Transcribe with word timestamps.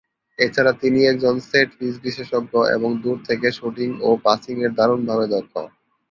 এছাড়া 0.39 0.71
তিনি 0.81 0.99
একজন 1.05 1.35
সেট-পিস 1.49 1.95
বিশেষজ্ঞ 2.03 2.43
এবং 2.75 2.89
দূর 3.03 3.17
থেকে 3.27 3.47
শুটিং 3.57 3.89
ও 4.01 4.19
পাসিং-এ 4.25 4.69
দারুণভাবে 4.77 5.25
দক্ষ। 5.33 5.53